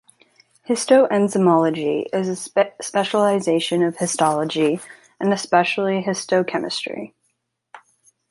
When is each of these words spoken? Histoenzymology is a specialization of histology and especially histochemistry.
Histoenzymology 0.67 2.07
is 2.11 2.27
a 2.27 2.71
specialization 2.81 3.83
of 3.83 3.97
histology 3.97 4.79
and 5.19 5.31
especially 5.31 6.01
histochemistry. 6.01 7.13